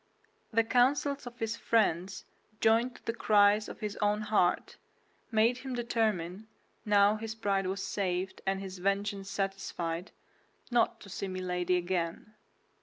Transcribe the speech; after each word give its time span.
The 0.51 0.63
counsels 0.63 1.27
of 1.27 1.37
his 1.37 1.55
friend, 1.55 2.11
joined 2.59 2.95
to 2.95 3.05
the 3.05 3.13
cries 3.13 3.69
of 3.69 3.81
his 3.81 3.97
own 3.97 4.21
heart, 4.21 4.77
made 5.29 5.59
him 5.59 5.75
determine, 5.75 6.47
now 6.85 7.17
his 7.17 7.35
pride 7.35 7.67
was 7.67 7.83
saved 7.83 8.41
and 8.47 8.59
his 8.59 8.79
vengeance 8.79 9.29
satisfied, 9.29 10.09
not 10.71 11.01
to 11.01 11.09
see 11.09 11.27
Milady 11.27 11.77
again. 11.77 12.33